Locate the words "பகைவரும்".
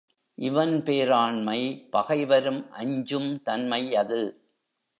1.91-2.71